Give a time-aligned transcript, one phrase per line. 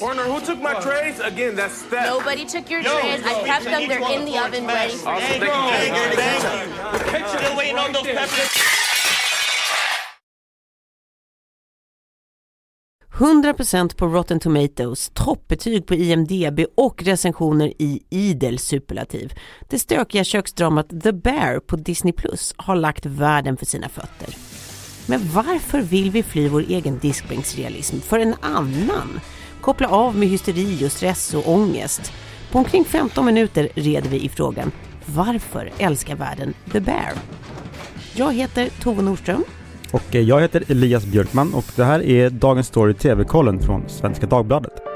[0.00, 1.18] Warner, who took my trays?
[1.20, 2.06] Again, that's Steph.
[2.06, 3.20] Nobody took your trays.
[3.24, 3.88] I prepped them.
[3.88, 5.42] They're in the oven ready for Awesome.
[5.42, 5.48] you.
[5.48, 6.16] Thank you.
[7.12, 7.38] Thank you.
[7.38, 8.50] Still waiting on those peppers.
[13.18, 19.32] 100% på Rotten Tomatoes, toppbetyg på IMDB och recensioner i idel superlativ.
[19.68, 24.34] Det stökiga köksdramat The Bear på Disney Plus har lagt världen för sina fötter.
[25.06, 29.20] Men varför vill vi fly vår egen diskbänksrealism för en annan?
[29.60, 32.12] Koppla av med hysteri och stress och ångest.
[32.52, 34.72] På omkring 15 minuter reder vi i frågan
[35.06, 37.12] Varför älskar världen The Bear?
[38.14, 39.44] Jag heter Tove Nordström
[39.92, 44.26] Och eh, jag heter Elias Björkman och det här är Dagens Story TV-kollen från Svenska
[44.26, 44.87] Dagbladet.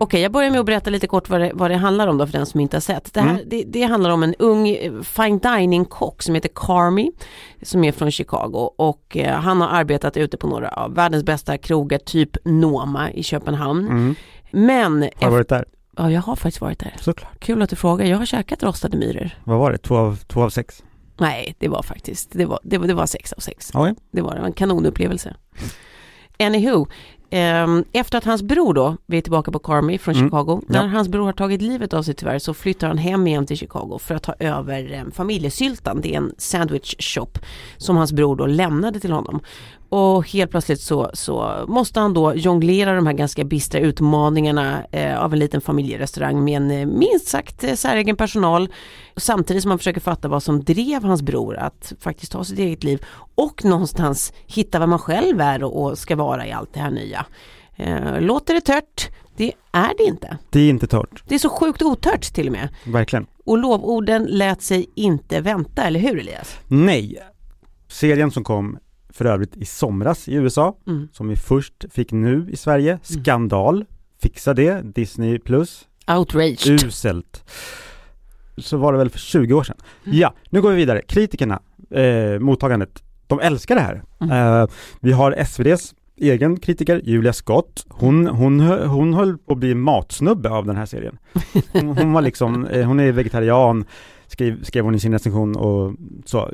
[0.00, 2.26] Okej, jag börjar med att berätta lite kort vad det, vad det handlar om då
[2.26, 3.14] för den som inte har sett.
[3.14, 3.42] Det, här, Mm.
[3.46, 7.10] det, det handlar om en ung eh, fine dining-kock som heter Carmy,
[7.62, 11.58] som är från Chicago och eh, han har arbetat ute på några av världens bästa
[11.58, 13.84] krogar, typ Noma i Köpenhamn.
[13.88, 14.14] Mm.
[14.50, 15.64] Men, Har du varit där?
[15.96, 16.94] ja jag har faktiskt varit där.
[17.00, 17.38] Såklart.
[17.40, 19.30] Kul att du frågar, jag har käkat rostade myror.
[19.44, 19.78] Vad var det?
[19.78, 20.82] Två av, två av sex?
[21.20, 23.70] Nej, det var faktiskt, det var, det var, det var sex av sex.
[23.74, 23.94] Ja.
[24.10, 25.34] Det var en kanonupplevelse.
[26.38, 26.86] Anywho,
[27.92, 30.26] efter att hans bror då, vi är tillbaka på Carmy från Mm.
[30.26, 30.82] Chicago, Ja.
[30.82, 33.56] när hans bror har tagit livet av sig tyvärr så flyttar han hem igen till
[33.58, 36.00] Chicago för att ta över eh, familjesyltan.
[36.00, 37.30] Det är en sandwich shop
[37.76, 39.40] som hans bror då lämnade till honom.
[39.88, 45.22] Och helt plötsligt så, så måste han då jonglera de här ganska bistra utmaningarna eh,
[45.22, 48.68] av en liten familjerestaurang med en eh, minst sagt eh, säregen personal.
[49.16, 52.84] Samtidigt som han försöker fatta vad som drev hans bror att faktiskt ta sitt eget
[52.84, 56.80] liv och någonstans hitta vad man själv är och, och ska vara i allt det
[56.80, 57.26] här nya.
[57.76, 59.08] Eh, låter det tört?
[59.36, 60.38] Det är det inte.
[60.50, 61.22] Det är inte torrt.
[61.28, 62.68] Det är så sjukt otört till och med.
[62.86, 63.26] Verkligen.
[63.44, 66.58] Och lovorden lät sig inte vänta, eller hur Elias?
[66.66, 67.18] Nej.
[67.88, 68.78] Serien som kom
[69.12, 71.08] för övrigt i somras i USA, Mm.
[71.12, 72.98] som vi först fick nu i Sverige.
[73.02, 73.84] Skandal.
[74.22, 74.82] Fixa det.
[74.94, 75.86] Disney plus.
[76.16, 76.84] Outraged.
[76.84, 77.44] Uselt.
[78.58, 79.76] Så var det väl för 20 år sedan.
[80.04, 81.02] Ja, nu går vi vidare.
[81.02, 81.60] Kritikerna,
[81.90, 84.02] eh, mottagandet, de älskar det här.
[84.20, 84.60] Mm.
[84.62, 84.68] Eh,
[85.00, 87.86] vi har SVDs egen kritiker, Julia Scott.
[87.88, 91.18] Hon, hon, hon höll på att bli matsnubbe av den här serien.
[91.72, 93.84] Hon, hon var liksom, eh, hon är vegetarian,
[94.28, 95.92] skrev, skrev hon i sin recension och
[96.24, 96.50] så,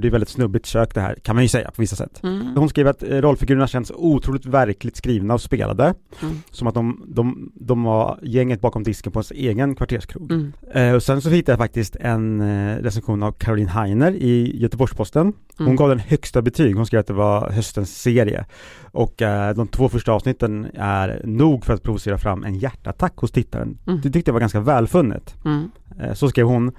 [0.00, 2.20] det är väldigt snubbigt kök det här, kan man ju säga på vissa sätt.
[2.22, 2.56] Mm.
[2.56, 5.94] Hon skrev att eh, rollfigurerna känns otroligt verkligt skrivna och spelade.
[6.22, 6.34] Mm.
[6.50, 10.32] Som att de, de, de var gänget bakom disken på ens egen kvarterskrog.
[10.32, 10.52] Mm.
[10.72, 15.32] Eh, och sen så hittade jag faktiskt en eh, recension av Caroline Heiner i Göteborgs-Posten.
[15.56, 15.76] Hon Mm.
[15.76, 18.44] gav den högsta betyg, hon skrev att det var höstens serie.
[18.82, 23.32] Och eh, de två första avsnitten är nog för att provocera fram en hjärtattack hos
[23.32, 23.78] tittaren.
[23.86, 24.00] Mm.
[24.00, 25.34] Det tyckte jag var ganska välfunnet.
[25.44, 25.70] Mm.
[26.00, 26.72] Eh, så skrev hon.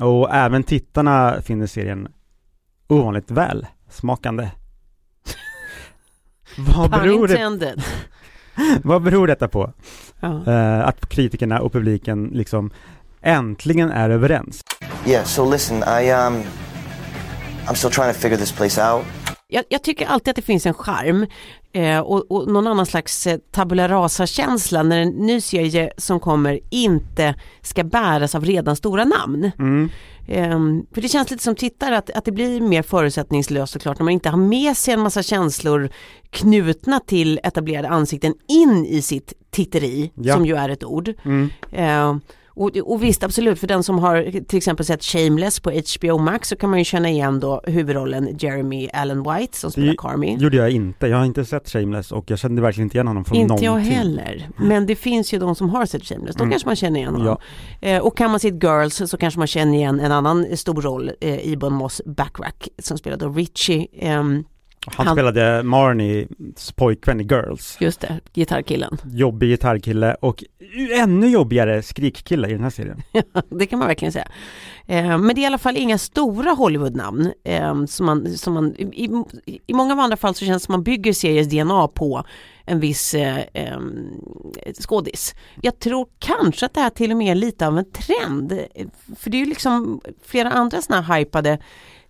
[0.00, 2.08] Och även tittarna finner serien
[2.88, 4.50] ovanligt väl smakande.
[6.56, 7.76] Vad beror, det,
[8.82, 9.72] vad beror detta på?
[10.20, 10.46] Ja.
[10.46, 12.70] Eh, att kritikerna och publiken liksom
[13.20, 14.60] äntligen är överens.
[15.06, 16.42] Yeah, so listen, I um
[17.66, 19.04] I'm still trying to figure this place out.
[19.48, 21.26] jag, jag tycker alltid att det finns en charm
[21.74, 26.60] eh, och, och någon annan slags eh, tabula rasa-känsla när en ny serie som kommer
[26.70, 29.50] inte ska bäras av redan stora namn.
[29.58, 29.88] Mm.
[30.28, 34.04] Ehm, för det känns lite som tittare att, att det blir mer förutsättningslöst såklart när
[34.04, 35.88] man inte har med sig en massa känslor
[36.30, 40.34] knutna till etablerade ansikten in i sitt titteri, Ja.
[40.34, 41.14] som ju är ett ord.
[41.24, 41.50] Mm.
[42.56, 46.48] Och, och visst absolut, för den som har till exempel sett Shameless på HBO Max
[46.48, 50.36] så kan man ju känna igen då huvudrollen Jeremy Allen White som spelar Det Carmy.
[50.36, 51.06] gjorde jag inte.
[51.06, 53.66] Jag har inte sett Shameless och jag kände verkligen inte igen honom från Inte någonting.
[53.66, 56.50] jag heller, men det finns ju de som har sett Shameless, då Mm.
[56.52, 57.36] kanske man känner igen honom.
[57.80, 57.88] Ja.
[57.88, 61.10] Eh, och kan man sitt Girls så kanske man känner igen en annan stor roll,
[61.20, 64.44] eh, Ibon Moss Backrack som spelade Richie, ehm,
[64.86, 67.76] Han, Han- spelade Marnies pojkvän i Girls.
[67.80, 68.96] just det, gitarrkillen.
[69.04, 70.44] Jobbig gitarrkille och
[70.94, 73.02] ännu jobbigare skrikkille i den här serien.
[73.50, 74.28] det kan man verkligen säga.
[74.86, 78.74] Eh, men det är i alla fall inga stora Hollywoodnamn eh, som man, som man
[78.76, 79.10] i,
[79.66, 82.24] i, många andra fall så känns det som man bygger series DNA på
[82.66, 83.78] en viss eh, eh,
[84.80, 85.34] skådis.
[85.62, 88.52] Jag tror kanske att det här till och med är lite av en trend.
[88.52, 88.86] Eh,
[89.18, 91.58] För det är ju liksom flera andra sådana här hypade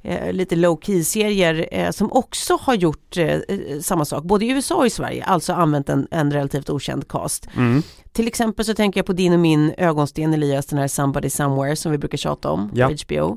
[0.05, 4.45] eh, lite low key serier eh, som också har gjort eh, eh, samma sak, både
[4.45, 7.49] i USA och i Sverige, alltså använt en, en relativt okänd cast.
[7.57, 7.83] Mm.
[8.13, 11.77] Till exempel så tänker jag på din och min ögonsten Elias, den här Somebody Somewhere
[11.77, 12.89] som vi brukar tjata om Ja.
[12.89, 13.37] på HBO.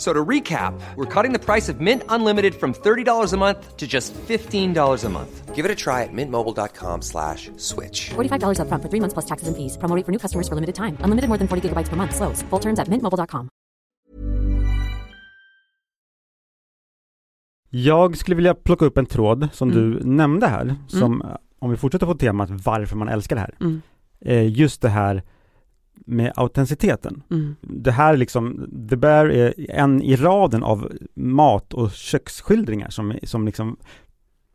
[0.00, 3.86] So to recap, we're cutting the price of Mint Unlimited from $30 a month to
[3.86, 5.54] just $15 a month.
[5.54, 8.10] Give it a try at mintmobile.com slash switch.
[8.16, 9.76] $45 upfront for three months plus taxes and fees.
[9.76, 10.96] Promo rate for new customers for limited time.
[11.04, 12.14] Unlimited more than 40 gigabytes per month.
[12.16, 12.42] Slows.
[12.50, 13.48] Full terms at mintmobile.com.
[17.70, 19.80] Jag skulle vilja plocka upp en tråd som Mm.
[20.00, 21.22] du nämnde här, som,
[21.58, 23.54] om vi fortsätter på temat varför man älskar det här.
[23.60, 23.82] Mm.
[24.20, 25.22] Eh, just det här
[26.06, 27.22] med autenticiteten.
[27.30, 27.56] Mm.
[27.60, 33.46] Det här liksom, The Bear är en i raden av mat och köksskildringar som, som
[33.46, 33.76] liksom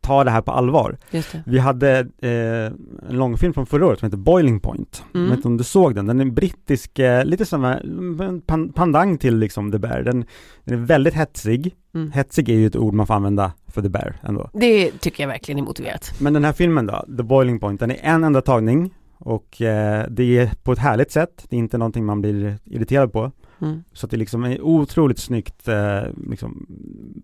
[0.06, 0.98] tar det här på allvar.
[1.46, 2.66] Vi hade eh,
[3.08, 5.04] en långfilm från förra året som heter Boiling Point.
[5.14, 5.26] Mm.
[5.26, 6.06] Jag vet inte om du såg den?
[6.06, 10.02] Den är brittisk, eh, lite som en pan, pandang till liksom The Bear.
[10.02, 10.24] Den,
[10.64, 11.74] den är väldigt hetsig.
[11.94, 12.12] Mm.
[12.12, 14.50] Hetsig är ju ett ord man får använda för The Bear ändå.
[14.52, 16.14] Det tycker jag verkligen är motiverat.
[16.20, 20.06] Men den här filmen då, The Boiling Point, den är en enda tagning och eh,
[20.10, 21.46] det är på ett härligt sätt.
[21.48, 23.32] Det är inte någonting man blir irriterad på.
[23.60, 23.84] Mm.
[23.92, 26.66] Så att det liksom är otroligt snyggt eh, liksom,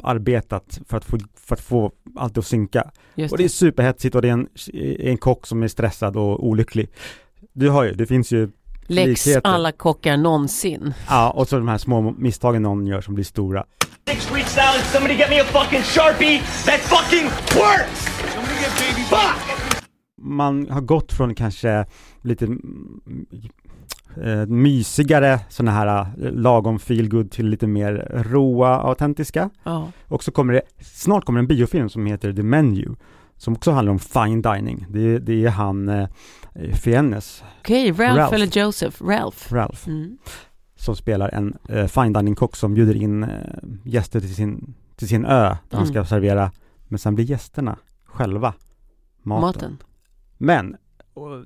[0.02, 2.90] arbetat för att, få, för att få allt att synka.
[3.14, 4.48] Just Och det är superhetsigt och det är en,
[4.98, 6.90] en kock som är stressad och olycklig.
[7.52, 8.50] Du har ju, det finns ju,
[8.86, 9.50] Lex likheter.
[9.50, 10.94] alla kockar någonsin.
[11.08, 13.64] ja, och så de här små misstagen någon gör som blir stora.
[14.08, 17.24] Six weeks out and somebody get me a fucking sharpie that fucking
[17.54, 18.08] works.
[19.10, 19.51] Fuck.
[20.24, 21.86] Man har gått från kanske
[22.22, 23.00] lite mm,
[24.22, 29.50] eh, mysigare sådana här eh, lagom feelgood till lite mer råa, autentiska.
[29.62, 29.88] Ja.
[30.08, 32.94] Och så kommer det, snart kommer en biofilm som heter The Menu,
[33.36, 34.86] som också handlar om fine dining.
[34.90, 36.08] Det, det är han eh,
[36.82, 38.34] Fiennes, Okej, Ralph, Ralph.
[38.34, 39.02] eller Joseph?
[39.02, 39.52] Ralph.
[39.54, 40.18] Ralph, Mm.
[40.76, 43.28] som spelar en eh, fine dining-kock som bjuder in eh,
[43.84, 46.06] gäster till sin, till sin ö, där han ska Mm.
[46.06, 46.50] servera,
[46.88, 48.54] men sen blir gästerna själva
[49.22, 49.40] maten.
[49.46, 49.78] Maten.
[50.42, 50.76] Men,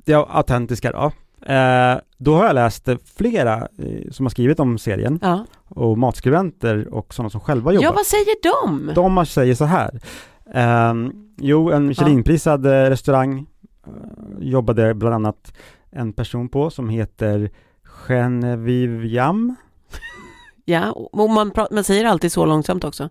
[0.05, 1.05] det autentiska då,
[1.53, 5.45] eh, då har jag läst eh, flera eh, som har skrivit om serien Ja.
[5.69, 7.85] och matskribenter och sådana som själva jobbar.
[7.85, 8.95] ja, vad säger de?
[8.95, 10.01] De säger så här.
[10.55, 13.47] ehm, jo, en Michelinprisad eh, restaurang
[13.87, 13.93] eh,
[14.41, 15.57] jobbade bland annat
[15.91, 17.51] en person på som heter
[17.85, 19.57] Genevieve Jam.
[20.69, 23.09] Ja, och man, pratar, man säger alltid så långsamt också.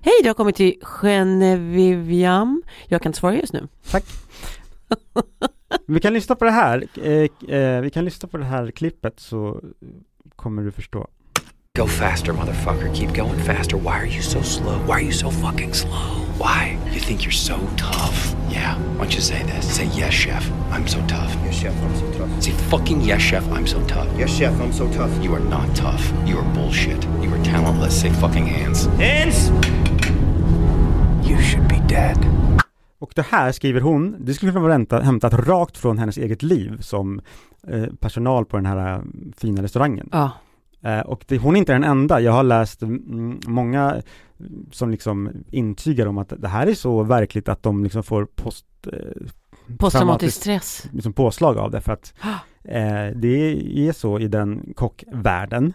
[0.00, 2.62] Hej, du har kommit till Geneviviam.
[2.86, 3.68] Jag kan inte svara just nu.
[5.86, 6.84] Vi kan lyssna på det här.
[7.02, 9.60] Eh, eh, vi kan lyssna på det här klippet så
[10.36, 11.08] kommer du förstå.
[11.78, 12.94] Go faster, motherfucker.
[12.94, 13.76] Keep going faster.
[13.76, 14.78] Why are you so slow?
[14.86, 16.26] Why are you so fucking slow?
[16.38, 16.76] Why?
[16.92, 18.34] You think you're so tough?
[18.50, 18.74] Yeah.
[18.96, 19.76] Why don't you say this?
[19.76, 20.50] Say yes, chef.
[20.72, 21.36] I'm so tough.
[21.44, 22.42] Yes, chef, I'm so tough.
[22.42, 23.44] Say fucking yes, chef.
[23.52, 24.08] I'm so tough.
[24.18, 25.10] Yes, chef, I'm so tough.
[25.22, 26.12] You are not tough.
[26.26, 27.04] You are bullshit.
[27.22, 28.00] You are talentless.
[28.00, 28.86] Say fucking hands.
[28.98, 29.50] Hands.
[31.28, 32.16] You should be dead.
[33.08, 36.42] Och det här skriver hon, det skulle kunna vara hämtat, hämtat rakt från hennes eget
[36.42, 37.20] liv som
[37.66, 39.02] eh, personal på den här eh,
[39.36, 40.08] fina restaurangen.
[40.12, 40.30] Ja.
[40.82, 44.02] Eh, och det, hon är inte den enda, jag har läst mm, många
[44.70, 48.66] som liksom intygar om att det här är så verkligt att de liksom får post,
[48.92, 48.98] eh,
[49.78, 50.88] Posttraumatisk stress.
[50.92, 52.14] liksom påslag av det för att
[52.64, 55.72] eh, det är så i den kockvärlden.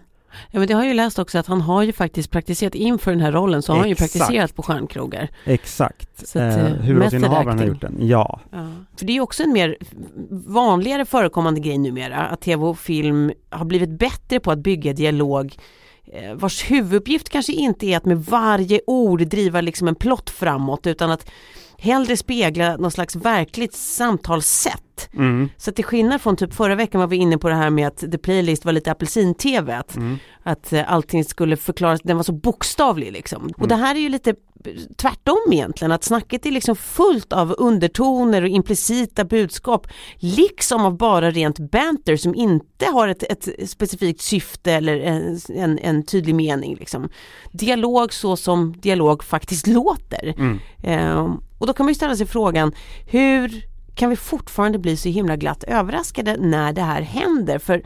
[0.52, 3.20] Ja, men det har ju läst också att han har ju faktiskt praktiserat inför den
[3.20, 5.30] här rollen så har han ju praktiserat på stjärnkrogar.
[5.46, 6.28] Exakt.
[6.28, 8.40] Så att, eh, eh, huvudrollsinnehavaren har gjort den, ja.
[8.52, 8.68] Ja.
[8.98, 9.78] För det är ju också en mer
[10.48, 15.58] vanligare förekommande grej numera att tv och film har blivit bättre på att bygga dialog
[16.14, 20.88] eh, vars huvuduppgift kanske inte är att med varje ord driva liksom en plott framåt
[20.88, 21.30] utan att
[21.78, 24.83] hellre spegla någon slags verkligt samtalssätt.
[25.14, 25.50] Mm.
[25.58, 27.98] Så till skillnad från typ förra veckan var vi inne på det här med att
[27.98, 30.18] The Playlist var lite apelsin-tv, att, Mm.
[30.44, 33.50] att eh, allting skulle förklaras, den var så bokstavlig liksom.
[33.58, 34.36] Och det här är ju lite
[34.98, 39.88] tvärtom egentligen, att snacket är liksom fullt av undertoner och implicita budskap,
[40.20, 45.80] liksom av bara rent banter som inte har ett, ett specifikt syfte eller en, en,
[45.80, 46.76] en tydlig mening.
[46.76, 47.10] Liksom.
[47.52, 50.34] Dialog så som dialog faktiskt låter.
[50.38, 50.60] Mm.
[50.84, 52.72] Ehm, och då kan man ju ställa sig frågan,
[53.08, 57.60] hur kan vi fortfarande bli så himla glatt överraskade när det här händer?
[57.60, 57.84] För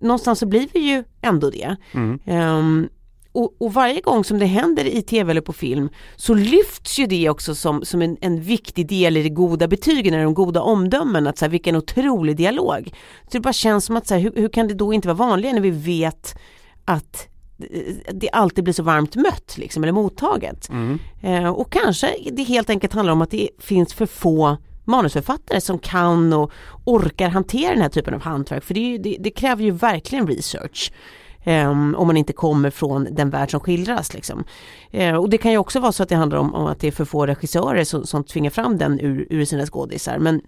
[0.00, 1.76] någonstans så blir vi ju ändå det.
[1.92, 2.18] Mm.
[2.26, 2.88] Ehm,
[3.32, 7.06] och, och varje gång som det händer i tv eller på film så lyfts ju
[7.06, 10.60] det också som, som en, en viktig del i de goda betygen eller de goda
[10.60, 12.94] omdömen, att så här, vilken otrolig dialog.
[13.22, 15.16] Så det bara känns som att så här, hur, hur kan det då inte vara
[15.16, 16.38] vanligare när vi vet
[16.84, 17.28] att
[17.58, 20.68] eh, det alltid blir så varmt mött liksom, eller mottaget.
[20.68, 20.98] Mm.
[21.22, 24.56] Eh, och kanske det helt enkelt handlar om att det finns för få
[24.88, 26.52] manusförfattare som kan och
[26.84, 30.26] orkar hantera den här typen av hantverk för det, ju- det, det kräver ju verkligen
[30.26, 30.92] research.
[31.46, 34.14] Um, om man inte kommer från den värld som skildras.
[34.14, 34.44] Liksom.
[34.94, 36.86] Uh, och det kan ju också vara så att det handlar om, om att det
[36.86, 40.18] är för få regissörer som, som tvingar fram den ur, ur sina skådisar.
[40.18, 40.40] Men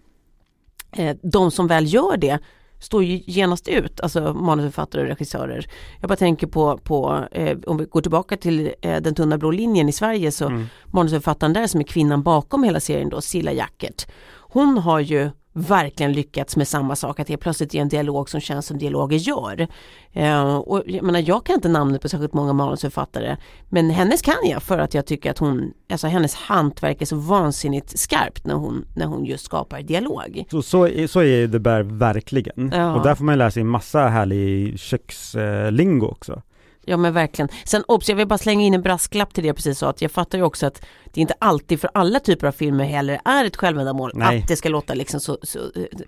[0.99, 2.39] uh, de som väl gör det
[2.81, 5.67] står ju genast ut, alltså manusförfattare och regissörer.
[6.01, 9.51] Jag bara tänker på, på eh, om vi går tillbaka till eh, den tunna blå
[9.51, 10.67] linjen i Sverige så Mm.
[10.87, 14.07] manusförfattaren där som är kvinnan bakom hela serien då, Silla Jackert.
[14.53, 18.41] Hon har ju verkligen lyckats med samma sak, att helt plötsligt ge en dialog som
[18.41, 19.69] känns som dialoger gör.
[20.13, 23.37] Eh, och jag menar, jag kan inte namnet på särskilt många manusförfattare,
[23.69, 27.17] men hennes kan jag för att jag tycker att hon, alltså hennes hantverk är så
[27.17, 30.45] vansinnigt skarpt när hon, när hon just skapar dialog.
[30.51, 32.71] Så, så, är- så är The Bear verkligen.
[32.75, 32.95] Ja.
[32.95, 36.43] Och där får man lära sig massa härlig kökslingo också.
[36.91, 37.49] Ja men verkligen.
[37.65, 40.03] Sen obs, jag vill bara slänga in en brasklapp till det jag precis sa att
[40.03, 43.45] jag fattar ju också att det inte alltid för alla typer av filmer heller är
[43.45, 44.39] ett självändamål Nej.
[44.39, 45.59] att det ska låta liksom så, så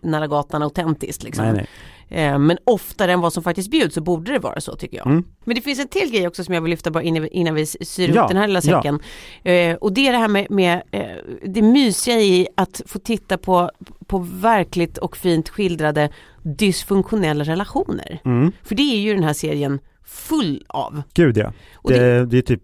[0.01, 1.45] nära gatan autentiskt liksom.
[1.45, 1.67] Nej, nej.
[2.12, 5.07] Eh, Men oftare än vad som faktiskt bjuds så borde det vara så tycker jag.
[5.07, 5.25] Mm.
[5.45, 8.12] Men det finns en till grej också som jag vill lyfta bara innan vi, syr
[8.15, 8.77] Ja, den här lilla ja.
[8.77, 9.01] säcken.
[9.43, 11.03] Eh, och det är det här med, med eh,
[11.47, 13.71] det mysiga i att få titta på,
[14.07, 16.11] på verkligt och fint skildrade
[16.43, 18.21] dysfunktionella relationer.
[18.25, 18.53] Mm.
[18.63, 21.03] För det är ju den här serien full av.
[21.15, 21.53] Gud ja.
[21.75, 22.63] Och Det, det är typ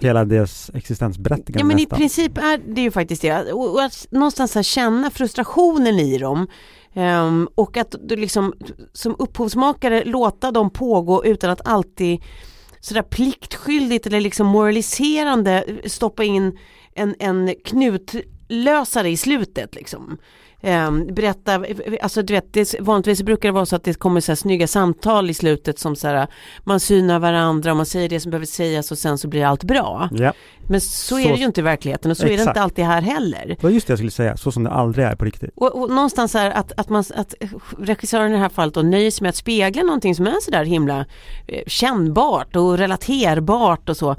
[0.00, 1.98] hela deras existensberättigande Ja men i nästan.
[1.98, 3.52] princip är det ju faktiskt det.
[3.52, 6.46] Och, och att någonstans här känna frustrationen i dem.
[6.94, 8.54] ehm, och att du liksom
[8.92, 12.22] som upphovsmakare låta dem pågå utan att alltid
[12.80, 16.58] sådär pliktskyldigt eller liksom moraliserande stoppa in
[16.94, 20.18] en, en knutlösare i slutet liksom.
[20.60, 21.64] Ehm, berätta,
[22.02, 24.66] alltså du vet, det, vanligtvis brukar det vara så att det kommer så här snygga
[24.66, 26.26] samtal i slutet som så här,
[26.64, 29.64] man synar varandra och man säger det som behöver sägas och sen så blir allt
[29.64, 30.08] bra.
[30.12, 30.32] Ja,
[30.68, 32.48] Men så, Så- är det ju inte i verkligheten och så är det Exakt.
[32.48, 33.56] inte alltid här heller.
[33.60, 35.50] var just det jag skulle säga, så som det aldrig är på riktigt.
[35.56, 37.34] Och, och någonstans här att, att, man, att
[37.78, 40.64] regissören i det här fallet då nöjer sig med att spegla någonting som är sådär
[40.64, 41.04] himla
[41.46, 44.16] eh, kännbart och relaterbart och så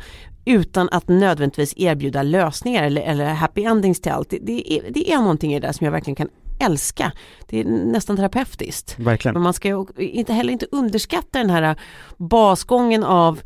[0.48, 4.30] utan att nödvändigtvis erbjuda lösningar eller, eller happy endings till allt.
[4.30, 7.12] Det, det, är, det är någonting i det där som jag verkligen kan älska.
[7.48, 9.00] Det är nästan terapeutiskt.
[9.00, 9.34] Verkligen.
[9.34, 11.76] Men man ska inte heller inte underskatta den här
[12.18, 13.42] basgången av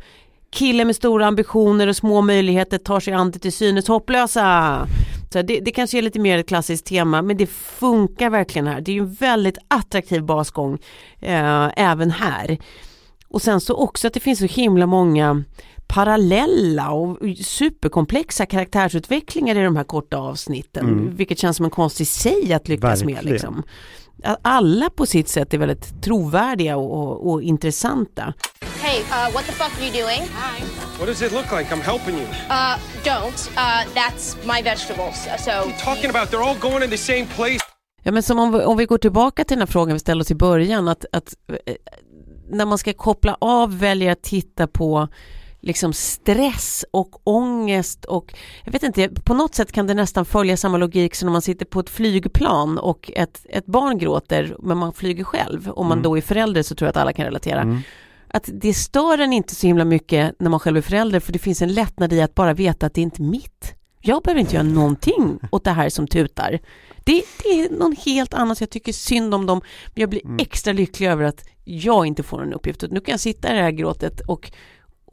[0.50, 4.88] kille med stora ambitioner och små möjligheter tar sig an det till synes hopplösa.
[5.32, 8.80] Så det, det kanske är lite mer ett klassiskt tema men det funkar verkligen här.
[8.80, 10.78] Det är ju en väldigt attraktiv basgång
[11.20, 12.58] eh, även här.
[13.28, 15.44] Och sen så också att det finns så himla många
[15.92, 20.88] parallella och superkomplexa karaktärsutvecklingar i de här korta avsnitten.
[20.88, 21.16] Mm.
[21.16, 23.14] Vilket känns som en konst i sig att lyckas med.
[23.14, 23.32] Verkligen.
[23.32, 23.62] Liksom.
[24.24, 28.34] Att Alla på sitt sätt är väldigt trovärdiga och, och, och intressanta.
[28.80, 30.28] Hey, uh, what the fuck are you doing?
[30.98, 31.74] What does it look like?
[31.74, 32.26] I'm helping you.
[32.26, 33.50] Uh, don't.
[33.56, 35.28] Uh, that's my vegetables.
[35.38, 35.50] So.
[35.50, 36.30] What are you talking about?
[36.30, 37.60] They're all going in the same place.
[38.02, 40.22] Ja men som om vi, om vi går tillbaka till den här frågan vi ställde
[40.22, 41.34] oss i början att, att
[41.66, 41.74] eh,
[42.50, 45.08] när man ska koppla av väljer att titta på
[45.62, 50.56] liksom stress och ångest och jag vet inte, på något sätt kan det nästan följa
[50.56, 54.78] samma logik som när man sitter på ett flygplan och ett, ett barn gråter men
[54.78, 55.70] man flyger själv.
[55.70, 56.02] Om man Mm.
[56.02, 57.60] då är förälder så tror jag att alla kan relatera.
[57.60, 57.78] Mm.
[58.28, 61.38] Att det stör en inte så himla mycket när man själv är förälder för det
[61.38, 63.74] finns en lättnad i att bara veta att det är inte mitt.
[64.00, 66.58] Jag behöver inte göra någonting åt det här som tutar.
[67.04, 69.60] Det, det är någon helt annan, så jag tycker synd om dem.
[69.94, 70.36] Men jag blir Mm.
[70.40, 72.84] extra lycklig över att jag inte får en uppgift.
[72.90, 74.52] Nu kan jag sitta i det här gråtet och,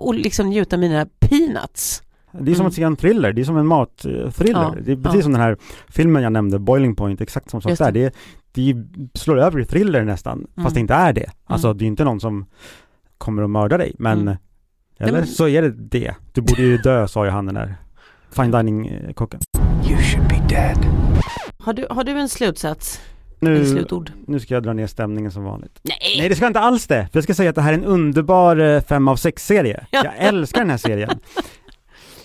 [0.07, 2.03] och liksom njuta av mina peanuts.
[2.31, 2.67] Det är som Mm.
[2.67, 4.31] att se en thriller, det är som en matthriller.
[4.61, 5.21] Ja, det är precis ja.
[5.21, 7.91] som den här filmen jag nämnde, Boiling Point, exakt som Just där.
[7.91, 8.13] det.
[8.51, 8.75] Det,
[9.13, 10.63] slår över i thriller nästan, Mm.
[10.63, 11.29] fast det inte är det.
[11.45, 12.45] Alltså det är inte någon som
[13.17, 14.27] kommer att mörda dig, men Mm.
[14.99, 16.15] eller Nej, men- så är det det.
[16.33, 17.75] Du borde ju dö, sa ju han den där
[18.31, 19.39] fine dining-kocken.
[19.89, 20.77] You should be dead.
[21.59, 23.01] Har du, har du en slutsats?
[23.39, 23.85] Nu,
[24.27, 25.79] nu ska jag dra ner stämningen som vanligt.
[25.83, 26.15] Nej!
[26.17, 27.77] Nej det ska jag inte alls det, för jag ska säga att det här är
[27.77, 29.85] en underbar eh, fem av sex serie.
[29.91, 30.01] Ja.
[30.05, 31.19] Jag älskar den här serien.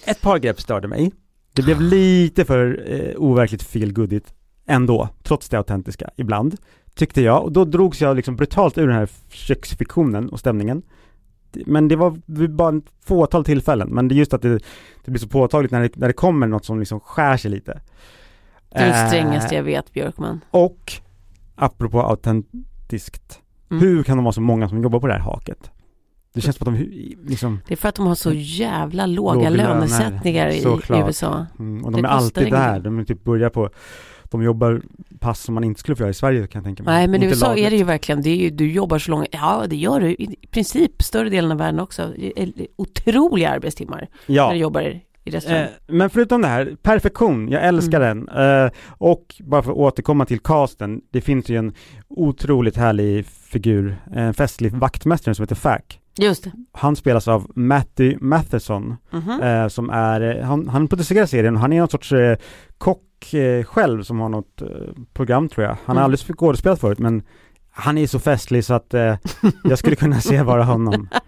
[0.06, 1.12] Ett par grepp störde mig.
[1.52, 4.34] Det blev lite för eh, overkligt feelgoodigt
[4.66, 6.56] ändå, trots det autentiska, ibland,
[6.94, 7.42] tyckte jag.
[7.42, 10.82] Och då drogs jag liksom brutalt ur den här köksfiktionen och stämningen.
[11.66, 12.18] Men det var
[12.48, 14.58] bara ett fåtal tillfällen, men det är just att det,
[15.04, 17.80] det blir så påtagligt när det, när det kommer något som liksom skär sig lite.
[18.68, 20.40] Det är Eh, strängaste jag vet Björkman.
[20.50, 20.92] och
[21.54, 23.82] apropå autentiskt, Mm.
[23.82, 25.70] hur kan de vara så många som jobbar på det här haket?
[26.34, 26.84] Det känns som att de
[27.26, 31.02] liksom, Det är för att de har så jävla låga Låga lönesättningar i, i.
[31.06, 31.46] USA.
[31.58, 33.70] mm, och Det de är kostar alltid där, de är typ börjar på,
[34.24, 34.82] de jobbar
[35.18, 36.94] pass som man inte skulle få göra i Sverige kan jag tänka mig.
[36.94, 39.26] Nej men i USA är det ju verkligen, det är ju, du jobbar så långt,
[39.30, 42.12] ja det gör du i princip större delen av världen också.
[42.16, 44.46] Det är Otroliga arbetstimmar Ja.
[44.46, 45.00] när du jobbar.
[45.26, 48.26] Eh, men förutom det här, perfektion, jag älskar Mm.
[48.26, 48.64] den.
[48.64, 51.72] Eh, och bara för att återkomma till casten, det finns ju en
[52.08, 56.00] otroligt härlig figur, en festlig vaktmästare som heter Fack.
[56.18, 56.52] Just det.
[56.72, 59.40] Han spelas av Matty Matheson Mhm.
[59.42, 62.36] eh, som är, han, han producerar serien han är någon sorts eh,
[62.78, 64.68] kock eh, själv som har något eh,
[65.12, 65.70] program tror jag.
[65.84, 66.04] Han har Mm.
[66.04, 67.22] aldrig skådespelat förut men
[67.76, 69.16] han är så festlig så att eh,
[69.64, 71.08] jag skulle kunna se bara honom.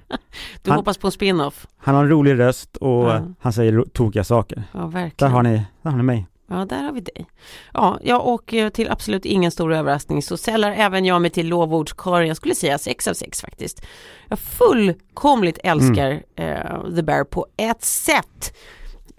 [0.62, 1.66] Du Han- hoppas på en spin-off?
[1.76, 3.16] Han har en rolig röst och Ja.
[3.16, 4.62] eh, han säger tokiga saker.
[4.72, 5.12] Ja, verkligen.
[5.16, 6.26] Där har ni, där har ni mig.
[6.50, 7.26] Ja, där har vi dig.
[7.74, 12.28] Ja, jag åker till absolut ingen stor överraskning så sällar även jag mig till lovordskåren.
[12.28, 13.82] Jag skulle säga 6 av 6 faktiskt.
[14.28, 18.56] Jag fullkomligt älskar eh, The Bear på ett sätt.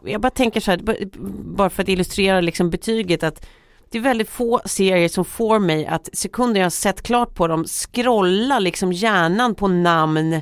[0.05, 0.79] Jag bara tänker så här,
[1.55, 3.46] bara för att illustrera liksom betyget att
[3.91, 7.48] det är väldigt få serier som får mig att sekunder jag har sett klart på
[7.48, 10.34] dem scrolla liksom hjärnan på namn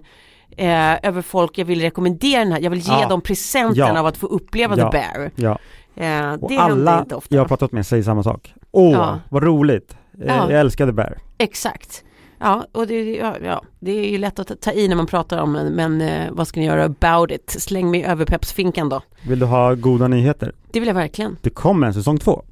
[0.58, 2.60] eh, över folk jag vill rekommendera den här.
[2.60, 3.08] Jag vill ge Ja.
[3.08, 4.00] dem presenten Ja.
[4.00, 4.92] av att få uppleva Ja.
[4.92, 5.32] The Bear.
[5.36, 5.60] Ja.
[5.96, 7.36] Eh, Och det händer alla inte ofta.
[7.36, 8.54] jag har pratat med säger samma sak.
[8.72, 9.20] Åh, Ja.
[9.30, 9.92] vad roligt!
[10.22, 10.52] Eh, Ja.
[10.52, 11.18] Jag älskade Bear.
[11.38, 12.04] Exakt.
[12.40, 15.08] Ja, och det, ja, ja, det är ju lätt att ta- ta i när man
[15.08, 17.50] pratar om det, men eh, vad ska ni göra about it?
[17.62, 19.02] Släng mig över peppsfinkan då.
[19.28, 20.54] Vill du ha goda nyheter?
[20.72, 21.38] Det vill jag verkligen.
[21.42, 22.44] Det kommer en säsong två.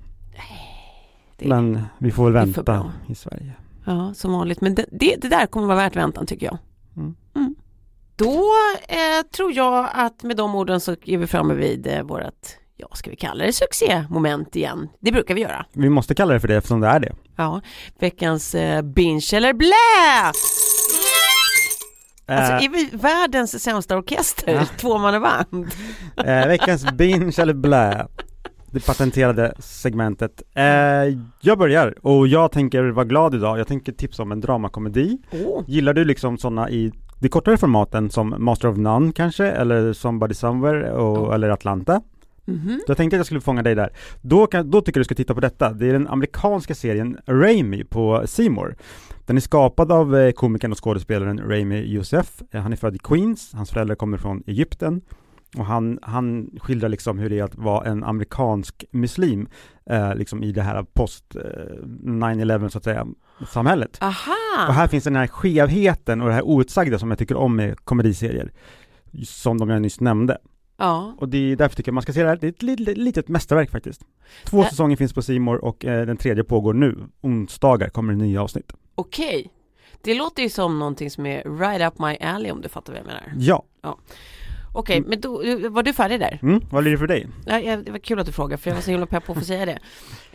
[1.43, 3.53] Det, Men vi får väl vänta i Sverige.
[3.85, 4.61] Ja, som vanligt.
[4.61, 6.57] Men det, det, det där kommer vara värt väntan tycker jag.
[6.97, 7.15] Mm.
[7.35, 7.55] Mm.
[8.15, 8.43] Då
[8.87, 12.87] eh, tror jag att med de orden så är vi framme vid eh, vårat, ja
[12.93, 14.89] ska vi kalla det succémoment igen.
[14.99, 15.65] Det brukar vi göra.
[15.73, 17.13] Vi måste kalla det för det eftersom det är det.
[17.35, 17.61] Ja,
[17.99, 19.73] veckans eh, binge eller blä!
[22.25, 24.53] Alltså Eh, är vi världens sämsta orkester?
[24.53, 24.65] Ja.
[24.77, 25.67] Tvåmannaband?
[26.17, 28.07] eh, veckans binge eller blä.
[28.73, 30.41] Det patenterade segmentet.
[30.53, 30.63] Eh,
[31.41, 33.59] jag börjar och jag tänker vara glad idag.
[33.59, 35.17] Jag tänker tipsa om en dramakomedi.
[35.31, 35.63] Åh.
[35.67, 40.33] Gillar du liksom sådana i de kortare formaten som Master of None kanske, eller Somebody
[40.33, 42.01] Somewhere och, eller Atlanta?
[42.45, 42.81] Mhm.
[42.87, 43.89] Jag tänkte att jag skulle fånga dig där.
[44.21, 45.69] Då, kan, då tycker jag du ska titta på detta.
[45.73, 48.75] Det är den amerikanska serien Raimi på Seymour.
[49.25, 52.41] Den är skapad av eh, komikern och skådespelaren Raimi Youssef.
[52.51, 55.01] Eh, Han är född i Queens, hans föräldrar kommer från Egypten.
[55.57, 59.47] Och han, han skildrar liksom hur det är att vara en amerikansk muslim,
[59.85, 61.41] eh, liksom i det här post eh,
[62.03, 63.07] 9-11 så att säga,
[63.47, 63.97] samhället.
[64.01, 64.67] Aha!
[64.67, 67.79] Och här finns den här skevheten och det här outsagda som jag tycker om med
[67.85, 68.51] komediserier.
[69.25, 70.37] Som de jag nyss nämnde.
[70.77, 72.37] Ja, Och det är därför tycker jag man ska se det här.
[72.41, 74.01] Det är ett litet, litet mästerverk faktiskt.
[74.45, 76.97] Två Ä- säsonger finns på Simor och eh, den tredje pågår nu.
[77.21, 78.73] Onsdagar kommer det nya avsnitt.
[78.95, 79.49] okej.
[80.01, 82.99] Det låter ju som någonting som är right up my alley om du fattar vad
[82.99, 83.33] jag menar.
[83.37, 83.63] Ja.
[84.75, 85.29] Okej, men då,
[85.69, 86.39] var du färdig där?
[86.41, 87.27] Mm, vad blir det för dig?
[87.45, 89.37] Ja, det var kul att du frågade för jag var så himla pepp på att
[89.37, 89.79] få säga det.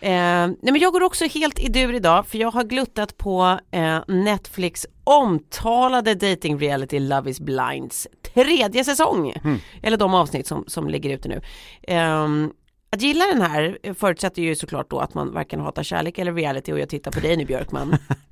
[0.00, 3.58] Eh, nej men jag går också helt i dur idag för jag har gluttat på
[3.70, 9.30] eh, Netflix omtalade dating reality Love is blinds tredje säsong.
[9.44, 9.58] Mm.
[9.82, 11.40] Eller de avsnitt som, som ligger ute nu.
[11.82, 12.52] Ehm,
[12.90, 16.72] att gilla den här förutsätter ju såklart då att man varken hatar kärlek eller reality
[16.72, 17.96] och jag tittar på dig nu Björkman.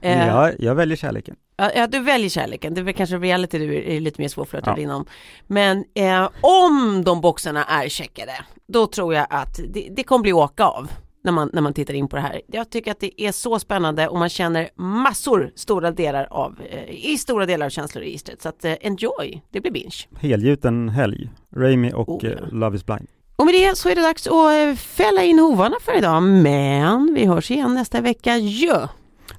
[0.00, 1.36] Eh, Ja, jag väljer kärleken.
[1.74, 2.74] Ja, du väljer kärleken.
[2.74, 4.82] Det är väl kanske reality du är lite mer svårflörtad Ja.
[4.82, 5.06] inom.
[5.46, 8.32] Men eh, om de boxarna är checkade,
[8.68, 10.90] då tror jag att det, det kommer bli åka av
[11.24, 12.40] när man, när man tittar in på det här.
[12.46, 17.10] Jag tycker att det är så spännande och man känner massor, stora delar av, eh,
[17.12, 18.42] i stora delar av känsloregistret.
[18.42, 19.96] Så att eh, enjoy, det blir binge.
[20.20, 21.30] Helgjuten helg.
[21.56, 22.30] Raimi och Oh, ja.
[22.30, 23.06] eh, Love is blind.
[23.36, 26.22] Och med det så är det dags att eh, fälla in hovarna för idag.
[26.22, 28.36] Men vi hörs igen nästa vecka.
[28.36, 28.88] Jö!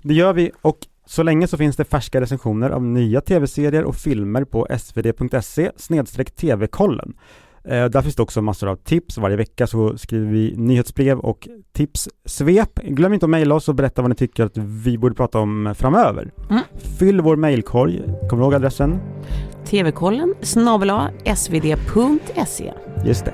[0.07, 3.95] Det gör vi och så länge så finns det färska recensioner av nya tv-serier och
[3.95, 5.71] filmer på svd.se
[6.35, 7.13] tv-kollen.
[7.63, 9.17] Eh, där finns det också massor av tips.
[9.17, 12.79] Varje vecka så skriver vi nyhetsbrev och tipssvep.
[12.83, 15.75] Glöm inte att mejla oss och berätta vad ni tycker att vi borde prata om
[15.77, 16.31] framöver.
[16.49, 16.61] Mm.
[16.99, 18.01] Fyll vår mejlkorg.
[18.29, 18.99] Kommer du ihåg adressen?
[19.65, 20.91] TV-kollen snabel
[21.35, 22.73] svd.se.
[23.05, 23.33] Just det.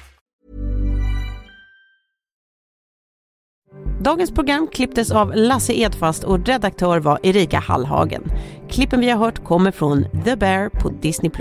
[4.03, 8.31] Dagens program klipptes av Lasse Edfast och redaktör var Erika Hallhagen.
[8.69, 11.31] Klippen vi har hört kommer från The Bear på Disney+.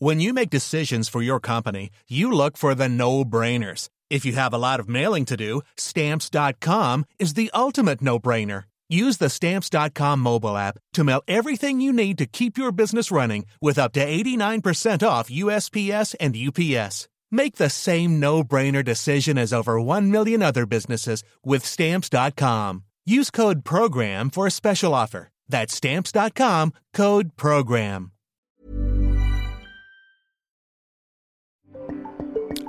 [0.00, 3.86] When you make decisions for your company, you look for the no-brainers.
[4.10, 8.62] If you have a lot of mailing to do, stamps.com is the ultimate no-brainer.
[8.88, 13.44] Use the stamps.com mobile app to mail everything you need to keep your business running
[13.60, 17.08] with up to 89% off USPS and UPS.
[17.30, 22.84] Make the same no-brainer decision as over 1 million other businesses with stamps.com.
[23.06, 25.28] Use code program for a special offer.
[25.48, 28.10] That's stamps.com, code program.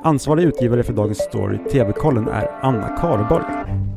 [0.04, 3.89] Ansvarig utgivare för dagens story, TV-kollen, är Anna Kareborg.